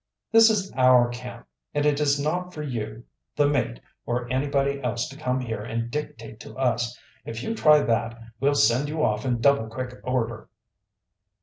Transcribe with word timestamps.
"This 0.31 0.49
is 0.49 0.71
our 0.75 1.09
camp, 1.09 1.45
and 1.75 1.85
it 1.85 1.99
is 1.99 2.19
not 2.19 2.55
for 2.55 2.63
you, 2.63 3.03
the 3.35 3.47
mate, 3.47 3.79
or 4.03 4.27
anybody 4.33 4.81
else 4.81 5.07
to 5.09 5.15
come 5.15 5.39
here 5.39 5.61
and 5.61 5.91
dictate 5.91 6.39
to 6.39 6.57
us. 6.57 6.97
If 7.23 7.43
you 7.43 7.53
try 7.53 7.81
that, 7.83 8.19
we'll 8.39 8.55
send 8.55 8.89
you 8.89 9.03
off 9.05 9.25
in 9.27 9.41
double 9.41 9.67
quick 9.67 9.99
order." 10.03 10.49